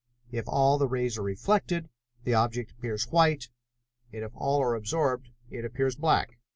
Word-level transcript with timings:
If 0.31 0.47
all 0.47 0.79
the 0.79 0.87
rays 0.87 1.19
are 1.19 1.21
reflected, 1.21 1.87
the 2.23 2.33
object 2.33 2.71
appears 2.71 3.09
white, 3.11 3.49
and 4.11 4.23
if 4.23 4.31
all 4.33 4.59
are 4.63 4.73
absorbed, 4.73 5.29
it 5.51 5.63
appears 5.63 5.95
black." 5.95 6.39